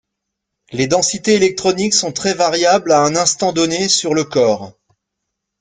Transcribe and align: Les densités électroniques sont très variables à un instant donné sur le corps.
Les 0.71 0.87
densités 0.87 1.35
électroniques 1.35 1.93
sont 1.93 2.11
très 2.11 2.33
variables 2.33 2.91
à 2.91 3.03
un 3.03 3.15
instant 3.15 3.53
donné 3.53 3.87
sur 3.87 4.15
le 4.15 4.23
corps. 4.23 4.73